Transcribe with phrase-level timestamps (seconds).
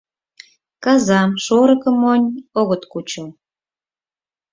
[0.83, 2.23] Казам, шорыкым мойн
[2.59, 3.25] огыт кучо.